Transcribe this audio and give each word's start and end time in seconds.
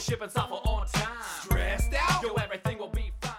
Always 0.00 0.08
shipping 0.08 0.30
software 0.30 0.60
on 0.64 0.86
time. 0.86 1.08
Stressed 1.42 1.92
out? 1.92 2.22
Yo, 2.22 2.32
everything 2.32 2.78
will 2.78 2.88
be 2.88 3.12
fine. 3.20 3.34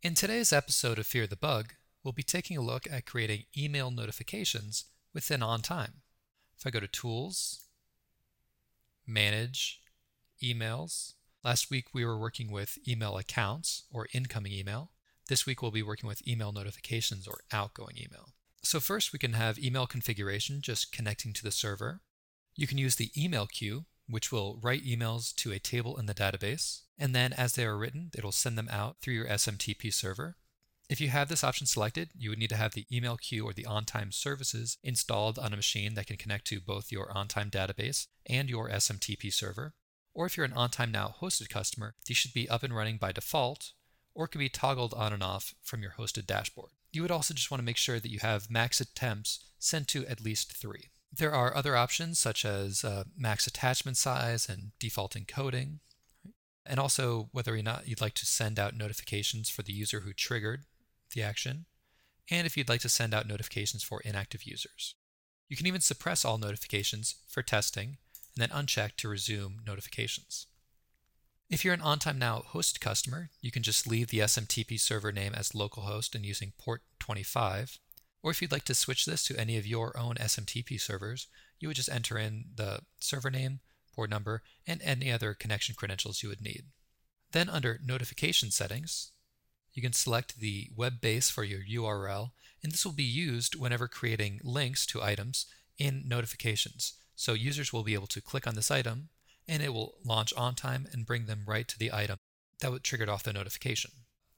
In 0.00 0.14
today's 0.14 0.52
episode 0.52 0.96
of 0.96 1.08
Fear 1.08 1.26
the 1.26 1.34
Bug, 1.34 1.72
we'll 2.04 2.12
be 2.12 2.22
taking 2.22 2.56
a 2.56 2.60
look 2.60 2.86
at 2.88 3.04
creating 3.04 3.46
email 3.56 3.90
notifications 3.90 4.84
within 5.12 5.40
OnTime. 5.40 5.94
If 6.56 6.64
I 6.64 6.70
go 6.70 6.78
to 6.78 6.86
Tools, 6.86 7.62
Manage, 9.08 9.80
Emails, 10.40 11.14
last 11.42 11.68
week 11.68 11.86
we 11.92 12.04
were 12.04 12.16
working 12.16 12.52
with 12.52 12.78
email 12.86 13.18
accounts 13.18 13.82
or 13.90 14.06
incoming 14.12 14.52
email. 14.52 14.92
This 15.28 15.46
week 15.46 15.62
we'll 15.62 15.72
be 15.72 15.82
working 15.82 16.06
with 16.06 16.26
email 16.28 16.52
notifications 16.52 17.26
or 17.26 17.40
outgoing 17.50 17.96
email. 17.96 18.34
So, 18.62 18.78
first 18.78 19.12
we 19.12 19.18
can 19.18 19.32
have 19.32 19.58
email 19.58 19.88
configuration 19.88 20.60
just 20.60 20.92
connecting 20.92 21.32
to 21.32 21.42
the 21.42 21.50
server. 21.50 22.02
You 22.54 22.68
can 22.68 22.78
use 22.78 22.94
the 22.94 23.10
email 23.16 23.46
queue, 23.46 23.86
which 24.08 24.32
will 24.32 24.58
write 24.62 24.84
emails 24.84 25.34
to 25.36 25.52
a 25.52 25.58
table 25.58 25.98
in 25.98 26.06
the 26.06 26.14
database, 26.14 26.82
and 26.98 27.14
then 27.14 27.32
as 27.32 27.54
they 27.54 27.64
are 27.64 27.78
written, 27.78 28.10
it'll 28.16 28.32
send 28.32 28.56
them 28.56 28.68
out 28.70 28.96
through 29.00 29.14
your 29.14 29.26
SMTP 29.26 29.92
server. 29.92 30.36
If 30.88 31.00
you 31.02 31.08
have 31.08 31.28
this 31.28 31.44
option 31.44 31.66
selected, 31.66 32.10
you 32.16 32.30
would 32.30 32.38
need 32.38 32.48
to 32.48 32.56
have 32.56 32.72
the 32.72 32.86
email 32.90 33.18
queue 33.18 33.44
or 33.44 33.52
the 33.52 33.66
OnTime 33.68 34.12
services 34.14 34.78
installed 34.82 35.38
on 35.38 35.52
a 35.52 35.56
machine 35.56 35.94
that 35.94 36.06
can 36.06 36.16
connect 36.16 36.46
to 36.46 36.60
both 36.60 36.90
your 36.90 37.12
OnTime 37.12 37.50
database 37.50 38.06
and 38.26 38.48
your 38.48 38.70
SMTP 38.70 39.30
server. 39.32 39.74
Or 40.14 40.24
if 40.24 40.36
you're 40.36 40.46
an 40.46 40.52
OnTime 40.52 40.90
Now 40.90 41.14
hosted 41.20 41.50
customer, 41.50 41.94
these 42.06 42.16
should 42.16 42.32
be 42.32 42.48
up 42.48 42.62
and 42.62 42.74
running 42.74 42.96
by 42.96 43.12
default 43.12 43.72
or 44.14 44.26
can 44.26 44.38
be 44.38 44.48
toggled 44.48 44.94
on 44.94 45.12
and 45.12 45.22
off 45.22 45.54
from 45.62 45.82
your 45.82 45.92
hosted 45.98 46.26
dashboard. 46.26 46.70
You 46.90 47.02
would 47.02 47.10
also 47.10 47.34
just 47.34 47.50
want 47.50 47.60
to 47.60 47.66
make 47.66 47.76
sure 47.76 48.00
that 48.00 48.10
you 48.10 48.18
have 48.20 48.50
max 48.50 48.80
attempts 48.80 49.44
sent 49.58 49.88
to 49.88 50.06
at 50.06 50.22
least 50.22 50.54
three. 50.54 50.86
There 51.10 51.34
are 51.34 51.56
other 51.56 51.76
options 51.76 52.18
such 52.18 52.44
as 52.44 52.84
uh, 52.84 53.04
max 53.16 53.46
attachment 53.46 53.96
size 53.96 54.48
and 54.48 54.72
default 54.78 55.14
encoding, 55.14 55.78
and 56.66 56.78
also 56.78 57.28
whether 57.32 57.54
or 57.54 57.62
not 57.62 57.88
you'd 57.88 58.00
like 58.00 58.14
to 58.14 58.26
send 58.26 58.58
out 58.58 58.76
notifications 58.76 59.48
for 59.48 59.62
the 59.62 59.72
user 59.72 60.00
who 60.00 60.12
triggered 60.12 60.64
the 61.14 61.22
action, 61.22 61.64
and 62.30 62.46
if 62.46 62.56
you'd 62.56 62.68
like 62.68 62.82
to 62.82 62.88
send 62.88 63.14
out 63.14 63.26
notifications 63.26 63.82
for 63.82 64.00
inactive 64.00 64.44
users. 64.44 64.94
You 65.48 65.56
can 65.56 65.66
even 65.66 65.80
suppress 65.80 66.24
all 66.24 66.36
notifications 66.36 67.16
for 67.26 67.42
testing 67.42 67.96
and 68.36 68.50
then 68.50 68.50
uncheck 68.50 68.96
to 68.96 69.08
resume 69.08 69.62
notifications. 69.66 70.46
If 71.50 71.64
you're 71.64 71.74
an 71.74 71.80
OnTime 71.80 72.18
Now 72.18 72.42
host 72.44 72.80
customer, 72.80 73.30
you 73.40 73.50
can 73.50 73.62
just 73.62 73.86
leave 73.86 74.08
the 74.08 74.18
SMTP 74.18 74.78
server 74.78 75.10
name 75.10 75.34
as 75.34 75.52
localhost 75.52 76.14
and 76.14 76.24
using 76.26 76.52
port 76.58 76.82
25. 77.00 77.78
Or 78.22 78.30
if 78.30 78.42
you'd 78.42 78.52
like 78.52 78.64
to 78.64 78.74
switch 78.74 79.06
this 79.06 79.22
to 79.24 79.38
any 79.38 79.56
of 79.56 79.66
your 79.66 79.96
own 79.96 80.16
SMTP 80.16 80.80
servers, 80.80 81.28
you 81.60 81.68
would 81.68 81.76
just 81.76 81.90
enter 81.90 82.18
in 82.18 82.46
the 82.56 82.80
server 83.00 83.30
name, 83.30 83.60
port 83.94 84.10
number, 84.10 84.42
and 84.66 84.80
any 84.82 85.10
other 85.12 85.34
connection 85.34 85.74
credentials 85.74 86.22
you 86.22 86.28
would 86.28 86.40
need. 86.40 86.64
Then 87.32 87.48
under 87.48 87.80
notification 87.84 88.50
settings, 88.50 89.12
you 89.72 89.82
can 89.82 89.92
select 89.92 90.40
the 90.40 90.70
web 90.74 91.00
base 91.00 91.30
for 91.30 91.44
your 91.44 91.60
URL, 91.60 92.30
and 92.62 92.72
this 92.72 92.84
will 92.84 92.92
be 92.92 93.04
used 93.04 93.54
whenever 93.54 93.86
creating 93.86 94.40
links 94.42 94.86
to 94.86 95.02
items 95.02 95.46
in 95.78 96.04
notifications. 96.06 96.94
So 97.14 97.32
users 97.32 97.72
will 97.72 97.84
be 97.84 97.94
able 97.94 98.06
to 98.08 98.20
click 98.20 98.46
on 98.46 98.54
this 98.54 98.70
item 98.70 99.10
and 99.48 99.62
it 99.62 99.72
will 99.72 99.94
launch 100.04 100.34
OnTime 100.36 100.92
and 100.92 101.06
bring 101.06 101.26
them 101.26 101.44
right 101.46 101.66
to 101.66 101.78
the 101.78 101.92
item 101.92 102.18
that 102.60 102.82
triggered 102.84 103.08
off 103.08 103.22
the 103.22 103.32
notification. 103.32 103.90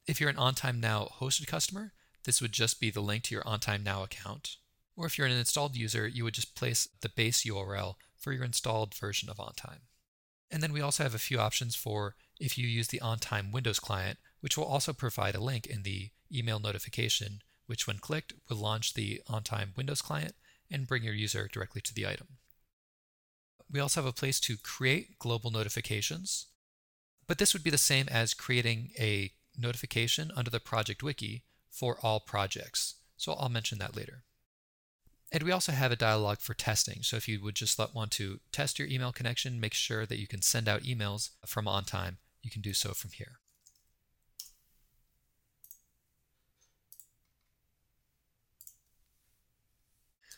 If 0.06 0.20
you're 0.20 0.30
an 0.30 0.36
OnTime 0.36 0.80
Now 0.80 1.08
hosted 1.20 1.46
customer, 1.46 1.92
this 2.24 2.40
would 2.40 2.52
just 2.52 2.80
be 2.80 2.90
the 2.90 3.00
link 3.00 3.24
to 3.24 3.34
your 3.34 3.44
OnTime 3.44 3.82
Now 3.82 4.02
account. 4.02 4.56
Or 4.96 5.06
if 5.06 5.16
you're 5.16 5.26
an 5.26 5.32
installed 5.32 5.76
user, 5.76 6.06
you 6.06 6.24
would 6.24 6.34
just 6.34 6.54
place 6.54 6.88
the 7.00 7.08
base 7.08 7.44
URL 7.44 7.94
for 8.16 8.32
your 8.32 8.44
installed 8.44 8.94
version 8.94 9.30
of 9.30 9.38
OnTime. 9.38 9.80
And 10.50 10.62
then 10.62 10.72
we 10.72 10.80
also 10.80 11.02
have 11.02 11.14
a 11.14 11.18
few 11.18 11.38
options 11.38 11.74
for 11.74 12.16
if 12.38 12.58
you 12.58 12.66
use 12.66 12.88
the 12.88 13.00
OnTime 13.00 13.52
Windows 13.52 13.78
client, 13.78 14.18
which 14.40 14.56
will 14.56 14.64
also 14.64 14.92
provide 14.92 15.34
a 15.34 15.40
link 15.40 15.66
in 15.66 15.82
the 15.82 16.10
email 16.32 16.58
notification, 16.58 17.40
which 17.66 17.86
when 17.86 17.98
clicked 17.98 18.34
will 18.48 18.56
launch 18.56 18.94
the 18.94 19.22
OnTime 19.28 19.76
Windows 19.76 20.02
client 20.02 20.34
and 20.70 20.86
bring 20.86 21.02
your 21.02 21.14
user 21.14 21.48
directly 21.50 21.80
to 21.82 21.94
the 21.94 22.06
item. 22.06 22.26
We 23.70 23.80
also 23.80 24.02
have 24.02 24.08
a 24.08 24.12
place 24.12 24.40
to 24.40 24.56
create 24.56 25.18
global 25.18 25.50
notifications, 25.50 26.46
but 27.26 27.38
this 27.38 27.52
would 27.52 27.62
be 27.62 27.70
the 27.70 27.78
same 27.78 28.08
as 28.08 28.34
creating 28.34 28.90
a 28.98 29.32
notification 29.56 30.32
under 30.34 30.50
the 30.50 30.58
project 30.58 31.02
wiki 31.02 31.44
for 31.70 31.98
all 32.02 32.20
projects. 32.20 32.96
So 33.16 33.32
I'll 33.32 33.48
mention 33.48 33.78
that 33.78 33.96
later. 33.96 34.24
And 35.32 35.44
we 35.44 35.52
also 35.52 35.72
have 35.72 35.92
a 35.92 35.96
dialog 35.96 36.38
for 36.38 36.54
testing. 36.54 37.02
So 37.02 37.16
if 37.16 37.28
you 37.28 37.40
would 37.42 37.54
just 37.54 37.78
want 37.94 38.10
to 38.12 38.40
test 38.50 38.78
your 38.78 38.88
email 38.88 39.12
connection, 39.12 39.60
make 39.60 39.74
sure 39.74 40.04
that 40.04 40.18
you 40.18 40.26
can 40.26 40.42
send 40.42 40.68
out 40.68 40.82
emails 40.82 41.30
from 41.46 41.66
OnTime, 41.66 42.16
you 42.42 42.50
can 42.50 42.62
do 42.62 42.72
so 42.72 42.92
from 42.92 43.12
here. 43.12 43.38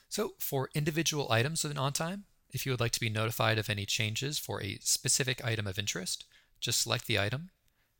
So 0.08 0.34
for 0.38 0.68
individual 0.74 1.32
items 1.32 1.64
in 1.64 1.72
OnTime, 1.72 2.24
if 2.50 2.66
you 2.66 2.72
would 2.72 2.80
like 2.80 2.92
to 2.92 3.00
be 3.00 3.08
notified 3.08 3.56
of 3.56 3.70
any 3.70 3.86
changes 3.86 4.38
for 4.38 4.62
a 4.62 4.78
specific 4.82 5.42
item 5.42 5.66
of 5.66 5.78
interest, 5.78 6.26
just 6.60 6.82
select 6.82 7.06
the 7.06 7.18
item 7.18 7.48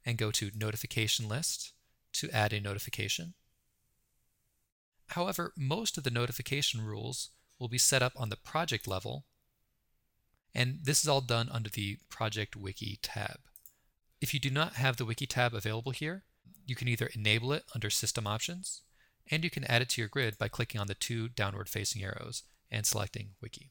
and 0.05 0.19
go 0.19 0.31
to 0.31 0.51
Notification 0.55 1.27
List 1.27 1.73
to 2.13 2.31
add 2.31 2.53
a 2.53 2.61
notification. 2.61 3.35
However, 5.09 5.53
most 5.57 5.99
of 5.99 6.05
the 6.05 6.11
notification 6.11 6.81
rules 6.81 7.31
will 7.59 7.69
be 7.69 7.79
set 7.79 8.03
up 8.03 8.13
on 8.17 8.29
the 8.29 8.37
project 8.37 8.89
level, 8.89 9.25
and 10.55 10.81
this 10.83 11.03
is 11.03 11.09
all 11.09 11.21
done 11.21 11.49
under 11.51 11.71
the 11.71 11.99
Project 12.09 12.57
Wiki 12.57 12.99
tab. 13.03 13.41
If 14.21 14.33
you 14.33 14.41
do 14.41 14.51
not 14.51 14.75
have 14.75 14.97
the 14.97 15.05
Wiki 15.05 15.27
tab 15.27 15.55
available 15.55 15.93
here, 15.93 16.25
you 16.67 16.75
can 16.75 16.89
either 16.89 17.11
enable 17.15 17.53
it 17.53 17.65
under 17.75 17.91
System 17.91 18.27
Options, 18.27 18.83
and 19.31 19.45
you 19.45 19.51
can 19.51 19.65
add 19.65 19.83
it 19.83 19.89
to 19.91 20.01
your 20.01 20.09
grid 20.09 20.39
by 20.39 20.49
clicking 20.49 20.81
on 20.81 20.87
the 20.87 20.95
two 20.95 21.29
downward 21.29 21.69
facing 21.69 22.03
arrows 22.03 22.45
and 22.71 22.87
selecting 22.87 23.31
Wiki. 23.41 23.71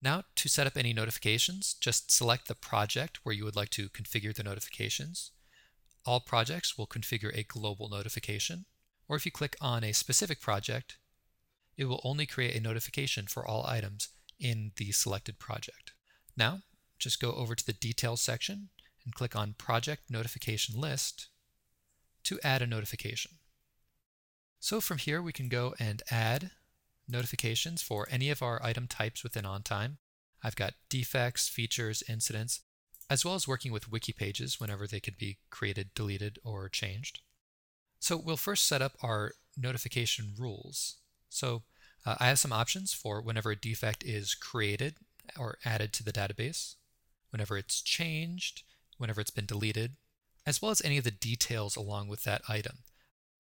Now, 0.00 0.24
to 0.36 0.48
set 0.48 0.66
up 0.66 0.76
any 0.76 0.92
notifications, 0.92 1.74
just 1.74 2.10
select 2.10 2.46
the 2.46 2.54
project 2.54 3.20
where 3.22 3.34
you 3.34 3.44
would 3.44 3.56
like 3.56 3.70
to 3.70 3.88
configure 3.88 4.34
the 4.34 4.44
notifications. 4.44 5.32
All 6.04 6.20
projects 6.20 6.78
will 6.78 6.86
configure 6.86 7.36
a 7.36 7.44
global 7.44 7.88
notification, 7.88 8.64
or 9.08 9.16
if 9.16 9.26
you 9.26 9.32
click 9.32 9.56
on 9.60 9.84
a 9.84 9.92
specific 9.92 10.40
project, 10.40 10.96
it 11.76 11.84
will 11.84 12.00
only 12.04 12.26
create 12.26 12.56
a 12.56 12.60
notification 12.60 13.26
for 13.26 13.46
all 13.46 13.66
items 13.66 14.08
in 14.40 14.72
the 14.76 14.92
selected 14.92 15.38
project. 15.38 15.92
Now, 16.36 16.60
just 16.98 17.20
go 17.20 17.32
over 17.32 17.54
to 17.54 17.64
the 17.64 17.72
Details 17.72 18.20
section 18.20 18.70
and 19.04 19.14
click 19.14 19.36
on 19.36 19.54
Project 19.56 20.10
Notification 20.10 20.80
List 20.80 21.28
to 22.24 22.38
add 22.42 22.62
a 22.62 22.66
notification. 22.66 23.32
So 24.60 24.80
from 24.80 24.98
here, 24.98 25.22
we 25.22 25.32
can 25.32 25.48
go 25.48 25.74
and 25.78 26.02
add 26.10 26.50
notifications 27.08 27.80
for 27.80 28.08
any 28.10 28.28
of 28.28 28.42
our 28.42 28.60
item 28.62 28.86
types 28.86 29.22
within 29.22 29.44
OnTime. 29.44 29.96
I've 30.42 30.56
got 30.56 30.74
defects, 30.88 31.48
features, 31.48 32.02
incidents, 32.08 32.60
as 33.10 33.24
well 33.24 33.34
as 33.34 33.48
working 33.48 33.72
with 33.72 33.90
wiki 33.90 34.12
pages 34.12 34.60
whenever 34.60 34.86
they 34.86 35.00
could 35.00 35.16
be 35.16 35.38
created, 35.50 35.94
deleted, 35.94 36.38
or 36.44 36.68
changed. 36.68 37.20
So 38.00 38.16
we'll 38.16 38.36
first 38.36 38.66
set 38.66 38.82
up 38.82 38.92
our 39.02 39.32
notification 39.56 40.34
rules. 40.38 40.96
So 41.28 41.62
uh, 42.06 42.16
I 42.18 42.28
have 42.28 42.38
some 42.38 42.52
options 42.52 42.92
for 42.92 43.20
whenever 43.20 43.50
a 43.50 43.56
defect 43.56 44.04
is 44.04 44.34
created 44.34 44.96
or 45.38 45.58
added 45.64 45.92
to 45.94 46.04
the 46.04 46.12
database, 46.12 46.76
whenever 47.30 47.58
it's 47.58 47.82
changed, 47.82 48.62
whenever 48.98 49.20
it's 49.20 49.30
been 49.30 49.46
deleted, 49.46 49.96
as 50.46 50.62
well 50.62 50.70
as 50.70 50.82
any 50.84 50.96
of 50.96 51.04
the 51.04 51.10
details 51.10 51.76
along 51.76 52.08
with 52.08 52.24
that 52.24 52.42
item. 52.48 52.78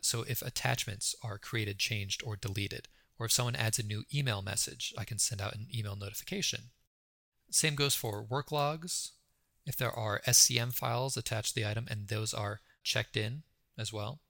So 0.02 0.24
if 0.24 0.42
attachments 0.42 1.16
are 1.24 1.38
created, 1.38 1.80
changed, 1.80 2.22
or 2.26 2.36
deleted, 2.36 2.88
or 3.20 3.26
if 3.26 3.32
someone 3.32 3.56
adds 3.56 3.80
a 3.80 3.84
new 3.84 4.04
email 4.14 4.42
message, 4.42 4.94
I 4.98 5.06
can 5.06 5.18
send 5.18 5.42
out 5.42 5.56
an 5.56 5.68
email 5.74 5.96
notification. 5.96 6.70
Same 7.50 7.76
goes 7.76 7.96
for 7.96 8.22
work 8.22 8.52
logs. 8.52 9.14
If 9.68 9.76
there 9.76 9.92
are 9.92 10.22
SCM 10.26 10.74
files 10.74 11.16
attached 11.16 11.50
to 11.50 11.56
the 11.56 11.70
item 11.70 11.88
and 11.90 12.08
those 12.08 12.34
are 12.34 12.62
checked 12.84 13.16
in 13.16 13.44
as 13.78 13.94
well. 13.94 14.22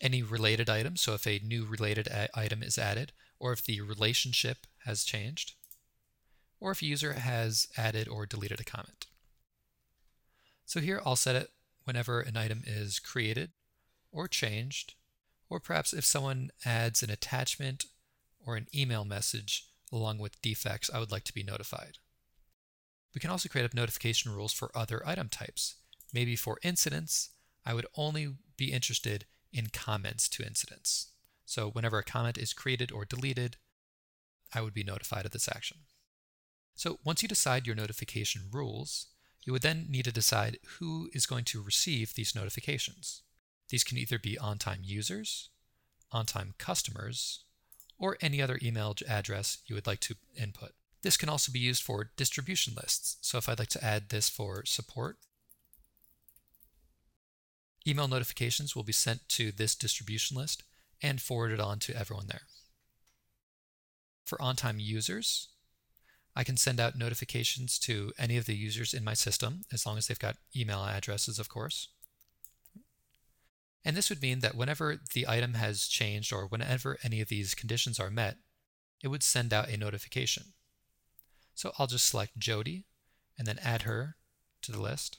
Any 0.00 0.22
related 0.22 0.70
items, 0.70 1.00
so 1.00 1.14
if 1.14 1.26
a 1.26 1.40
new 1.42 1.64
related 1.64 2.08
item 2.34 2.62
is 2.62 2.78
added, 2.78 3.12
or 3.40 3.52
if 3.52 3.64
the 3.64 3.80
relationship 3.80 4.66
has 4.84 5.02
changed, 5.02 5.54
or 6.60 6.70
if 6.72 6.82
a 6.82 6.86
user 6.86 7.14
has 7.14 7.66
added 7.76 8.06
or 8.06 8.26
deleted 8.26 8.60
a 8.60 8.64
comment. 8.64 9.06
So 10.66 10.80
here 10.80 11.00
I'll 11.04 11.16
set 11.16 11.36
it 11.36 11.50
whenever 11.84 12.20
an 12.20 12.36
item 12.36 12.62
is 12.64 13.00
created 13.00 13.50
or 14.12 14.28
changed 14.28 14.94
or 15.48 15.60
perhaps 15.60 15.92
if 15.92 16.04
someone 16.04 16.50
adds 16.64 17.02
an 17.02 17.10
attachment 17.10 17.84
or 18.44 18.56
an 18.56 18.66
email 18.74 19.04
message 19.04 19.68
along 19.92 20.18
with 20.18 20.40
defects, 20.42 20.90
I 20.92 20.98
would 20.98 21.12
like 21.12 21.24
to 21.24 21.34
be 21.34 21.42
notified. 21.42 21.98
We 23.14 23.20
can 23.20 23.30
also 23.30 23.48
create 23.48 23.64
up 23.64 23.74
notification 23.74 24.32
rules 24.32 24.52
for 24.52 24.76
other 24.76 25.06
item 25.06 25.28
types. 25.28 25.76
Maybe 26.12 26.36
for 26.36 26.58
incidents, 26.62 27.30
I 27.64 27.74
would 27.74 27.86
only 27.96 28.34
be 28.56 28.72
interested 28.72 29.24
in 29.52 29.68
comments 29.68 30.28
to 30.30 30.44
incidents. 30.44 31.12
So 31.44 31.70
whenever 31.70 31.98
a 31.98 32.04
comment 32.04 32.38
is 32.38 32.52
created 32.52 32.90
or 32.90 33.04
deleted, 33.04 33.56
I 34.52 34.60
would 34.60 34.74
be 34.74 34.84
notified 34.84 35.24
of 35.24 35.30
this 35.30 35.48
action. 35.48 35.78
So 36.74 36.98
once 37.04 37.22
you 37.22 37.28
decide 37.28 37.66
your 37.66 37.76
notification 37.76 38.42
rules, 38.50 39.06
you 39.42 39.52
would 39.52 39.62
then 39.62 39.86
need 39.88 40.06
to 40.06 40.12
decide 40.12 40.58
who 40.78 41.08
is 41.12 41.26
going 41.26 41.44
to 41.44 41.62
receive 41.62 42.14
these 42.14 42.34
notifications. 42.34 43.22
These 43.68 43.84
can 43.84 43.98
either 43.98 44.18
be 44.18 44.36
OnTime 44.40 44.80
users, 44.82 45.50
OnTime 46.12 46.58
customers, 46.58 47.44
or 47.98 48.16
any 48.20 48.42
other 48.42 48.58
email 48.62 48.94
address 49.06 49.58
you 49.66 49.74
would 49.74 49.86
like 49.86 50.00
to 50.00 50.16
input. 50.36 50.72
This 51.04 51.18
can 51.18 51.28
also 51.28 51.52
be 51.52 51.58
used 51.58 51.82
for 51.82 52.12
distribution 52.16 52.72
lists. 52.74 53.18
So 53.20 53.36
if 53.36 53.46
I'd 53.46 53.58
like 53.58 53.68
to 53.68 53.84
add 53.84 54.08
this 54.08 54.30
for 54.30 54.64
support, 54.64 55.18
email 57.86 58.08
notifications 58.08 58.74
will 58.74 58.84
be 58.84 58.92
sent 58.94 59.28
to 59.28 59.52
this 59.52 59.74
distribution 59.74 60.34
list 60.34 60.62
and 61.02 61.20
forwarded 61.20 61.60
on 61.60 61.78
to 61.80 61.94
everyone 61.94 62.28
there. 62.28 62.46
For 64.24 64.38
OnTime 64.38 64.76
users, 64.78 65.48
I 66.34 66.42
can 66.42 66.56
send 66.56 66.80
out 66.80 66.96
notifications 66.96 67.78
to 67.80 68.12
any 68.18 68.38
of 68.38 68.46
the 68.46 68.56
users 68.56 68.94
in 68.94 69.04
my 69.04 69.12
system, 69.12 69.64
as 69.70 69.84
long 69.84 69.98
as 69.98 70.06
they've 70.06 70.18
got 70.18 70.38
email 70.56 70.82
addresses, 70.82 71.38
of 71.38 71.50
course. 71.50 71.88
And 73.84 73.94
this 73.94 74.08
would 74.08 74.22
mean 74.22 74.40
that 74.40 74.54
whenever 74.54 74.98
the 75.12 75.28
item 75.28 75.52
has 75.52 75.86
changed 75.86 76.32
or 76.32 76.46
whenever 76.46 76.96
any 77.02 77.20
of 77.20 77.28
these 77.28 77.54
conditions 77.54 78.00
are 78.00 78.08
met, 78.08 78.38
it 79.02 79.08
would 79.08 79.22
send 79.22 79.52
out 79.52 79.68
a 79.68 79.76
notification. 79.76 80.54
So 81.54 81.72
I'll 81.78 81.86
just 81.86 82.08
select 82.08 82.38
Jody 82.38 82.84
and 83.38 83.46
then 83.46 83.58
add 83.62 83.82
her 83.82 84.16
to 84.62 84.72
the 84.72 84.80
list. 84.80 85.18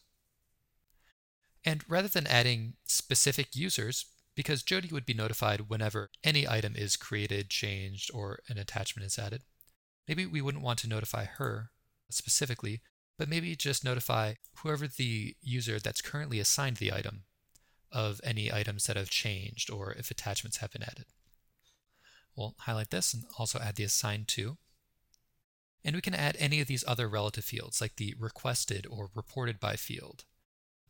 And 1.63 1.83
rather 1.87 2.07
than 2.07 2.27
adding 2.27 2.73
specific 2.85 3.55
users, 3.55 4.05
because 4.35 4.63
Jody 4.63 4.89
would 4.91 5.05
be 5.05 5.13
notified 5.13 5.69
whenever 5.69 6.09
any 6.23 6.47
item 6.47 6.73
is 6.75 6.97
created, 6.97 7.49
changed, 7.49 8.11
or 8.13 8.39
an 8.49 8.57
attachment 8.57 9.07
is 9.07 9.17
added, 9.17 9.41
Maybe 10.07 10.25
we 10.25 10.41
wouldn't 10.41 10.63
want 10.63 10.79
to 10.79 10.89
notify 10.89 11.25
her 11.25 11.71
specifically, 12.09 12.81
but 13.17 13.29
maybe 13.29 13.55
just 13.55 13.83
notify 13.83 14.35
whoever 14.57 14.87
the 14.87 15.35
user 15.41 15.79
that's 15.79 16.01
currently 16.01 16.39
assigned 16.39 16.77
the 16.77 16.93
item 16.93 17.23
of 17.91 18.21
any 18.23 18.51
items 18.51 18.85
that 18.85 18.97
have 18.97 19.09
changed 19.09 19.69
or 19.71 19.93
if 19.93 20.11
attachments 20.11 20.57
have 20.57 20.71
been 20.71 20.83
added. 20.83 21.05
We'll 22.35 22.55
highlight 22.59 22.91
this 22.91 23.13
and 23.13 23.23
also 23.39 23.59
add 23.59 23.75
the 23.75 23.83
assigned 23.83 24.27
to. 24.29 24.57
And 25.85 25.95
we 25.95 26.01
can 26.01 26.15
add 26.15 26.35
any 26.39 26.59
of 26.59 26.67
these 26.67 26.83
other 26.87 27.07
relative 27.07 27.45
fields 27.45 27.79
like 27.79 27.97
the 27.97 28.15
requested 28.19 28.87
or 28.89 29.11
reported 29.13 29.59
by 29.59 29.75
field, 29.75 30.25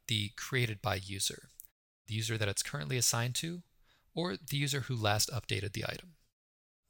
the 0.08 0.32
created 0.38 0.82
by 0.82 0.96
user, 0.96 1.50
the 2.08 2.14
user 2.14 2.38
that 2.38 2.48
it's 2.48 2.64
currently 2.64 2.96
assigned 2.96 3.36
to, 3.36 3.64
or 4.16 4.38
the 4.38 4.56
user 4.56 4.82
who 4.82 4.96
last 4.96 5.30
updated 5.32 5.74
the 5.74 5.84
item. 5.84 6.14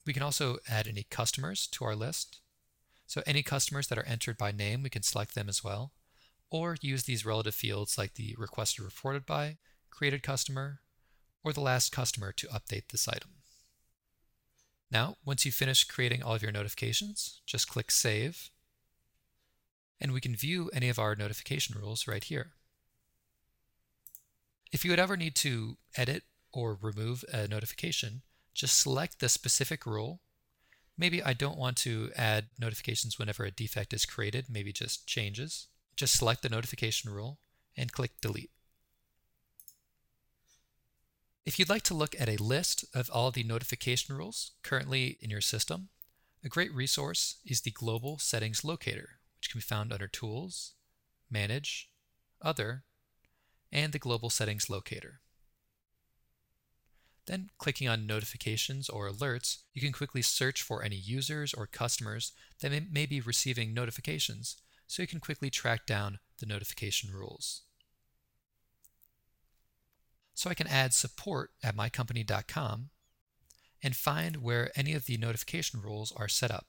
We 0.05 0.13
can 0.13 0.21
also 0.21 0.57
add 0.69 0.87
any 0.87 1.07
customers 1.09 1.65
to 1.71 1.83
our 1.83 1.95
list. 1.95 2.41
So 3.07 3.23
any 3.25 3.41
customers 3.41 3.87
that 3.87 3.97
are 3.97 4.05
entered 4.05 4.37
by 4.37 4.51
name, 4.51 4.83
we 4.83 4.91
can 4.91 5.01
select 5.01 5.33
them 5.33 5.49
as 5.49 5.63
well, 5.63 5.91
or 6.51 6.77
use 6.81 7.03
these 7.03 7.25
relative 7.25 7.55
fields 7.55 7.97
like 7.97 8.13
the 8.13 8.35
requested 8.37 8.85
reported 8.85 9.25
by, 9.25 9.57
created 9.89 10.21
customer, 10.21 10.81
or 11.43 11.53
the 11.53 11.61
last 11.61 11.91
customer 11.91 12.31
to 12.33 12.47
update 12.47 12.89
this 12.89 13.07
item. 13.07 13.34
Now, 14.95 15.17
once 15.25 15.43
you've 15.45 15.53
finished 15.53 15.91
creating 15.91 16.23
all 16.23 16.35
of 16.35 16.41
your 16.41 16.53
notifications, 16.53 17.41
just 17.45 17.67
click 17.67 17.91
Save, 17.91 18.49
and 19.99 20.13
we 20.13 20.21
can 20.21 20.37
view 20.37 20.69
any 20.71 20.87
of 20.87 20.97
our 20.97 21.17
notification 21.17 21.77
rules 21.77 22.07
right 22.07 22.23
here. 22.23 22.51
If 24.71 24.85
you 24.85 24.91
would 24.91 24.99
ever 25.01 25.17
need 25.17 25.35
to 25.35 25.75
edit 25.97 26.23
or 26.53 26.77
remove 26.81 27.25
a 27.33 27.45
notification, 27.45 28.21
just 28.53 28.79
select 28.79 29.19
the 29.19 29.27
specific 29.27 29.85
rule. 29.85 30.21
Maybe 30.97 31.21
I 31.21 31.33
don't 31.33 31.57
want 31.57 31.75
to 31.79 32.11
add 32.15 32.45
notifications 32.57 33.19
whenever 33.19 33.43
a 33.43 33.51
defect 33.51 33.93
is 33.93 34.05
created, 34.05 34.45
maybe 34.49 34.71
just 34.71 35.05
changes. 35.05 35.67
Just 35.97 36.17
select 36.17 36.41
the 36.41 36.47
notification 36.47 37.11
rule 37.11 37.39
and 37.75 37.91
click 37.91 38.11
delete. 38.21 38.54
If 41.45 41.59
you'd 41.59 41.69
like 41.69 41.83
to 41.83 41.93
look 41.93 42.15
at 42.19 42.27
a 42.27 42.41
list 42.41 42.85
of 42.95 43.07
all 43.13 43.29
the 43.29 43.43
notification 43.43 44.15
rules 44.15 44.53
currently 44.63 45.19
in 45.21 45.29
your 45.29 45.41
system, 45.41 45.89
a 46.43 46.49
great 46.49 46.73
resource 46.73 47.35
is 47.45 47.61
the 47.61 47.69
Global 47.69 48.17
Settings 48.17 48.63
Locator, 48.63 49.19
which 49.37 49.51
can 49.51 49.59
be 49.59 49.63
found 49.63 49.93
under 49.93 50.07
Tools, 50.07 50.73
Manage, 51.29 51.91
Other, 52.41 52.83
and 53.71 53.93
the 53.93 53.99
Global 53.99 54.31
Settings 54.31 54.71
Locator. 54.71 55.21
Then 57.27 57.51
clicking 57.59 57.87
on 57.87 58.07
notifications 58.07 58.89
or 58.89 59.07
alerts, 59.07 59.57
you 59.71 59.83
can 59.83 59.91
quickly 59.91 60.23
search 60.23 60.63
for 60.63 60.81
any 60.81 60.95
users 60.95 61.53
or 61.53 61.67
customers 61.67 62.31
that 62.61 62.71
may, 62.91 63.05
be 63.05 63.21
receiving 63.21 63.71
notifications 63.71 64.57
so 64.87 65.03
you 65.03 65.07
can 65.07 65.19
quickly 65.19 65.51
track 65.51 65.85
down 65.85 66.17
the 66.39 66.47
notification 66.47 67.11
rules. 67.11 67.61
So 70.35 70.49
I 70.49 70.53
can 70.53 70.67
add 70.67 70.93
support 70.93 71.51
at 71.63 71.75
mycompany.com 71.75 72.89
and 73.81 73.95
find 73.95 74.37
where 74.37 74.71
any 74.75 74.93
of 74.93 75.05
the 75.05 75.17
notification 75.17 75.81
rules 75.81 76.11
are 76.15 76.27
set 76.27 76.51
up. 76.51 76.67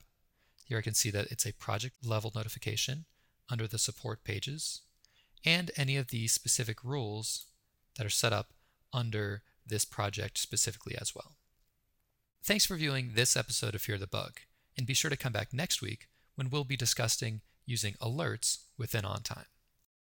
Here 0.65 0.79
I 0.79 0.83
can 0.83 0.95
see 0.95 1.11
that 1.11 1.31
it's 1.31 1.47
a 1.47 1.53
project 1.53 1.97
level 2.05 2.33
notification 2.35 3.05
under 3.51 3.67
the 3.67 3.79
support 3.79 4.25
pages 4.25 4.83
and 5.45 5.71
any 5.77 5.97
of 5.97 6.09
the 6.09 6.27
specific 6.29 6.83
rules 6.83 7.47
that 7.97 8.07
are 8.07 8.11
set 8.11 8.33
up 8.33 8.53
under 8.93 9.43
this 9.67 9.85
project 9.85 10.39
specifically 10.39 10.97
as 11.01 11.15
well. 11.15 11.37
Thanks 12.43 12.67
for 12.67 12.77
viewing 12.77 13.13
this 13.15 13.37
episode 13.37 13.75
of 13.75 13.83
Fear 13.83 13.99
the 13.99 14.07
Bug, 14.07 14.41
and 14.77 14.87
be 14.87 14.95
sure 14.95 15.11
to 15.11 15.17
come 15.17 15.33
back 15.33 15.53
next 15.53 15.83
week 15.83 16.07
when 16.37 16.51
we'll 16.51 16.65
be 16.65 16.77
discussing 16.77 17.41
using 17.65 17.95
alerts 17.95 18.59
within 18.79 19.03
OnTime. 19.03 19.47